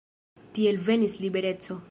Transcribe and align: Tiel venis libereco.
Tiel 0.55 0.81
venis 0.89 1.19
libereco. 1.27 1.79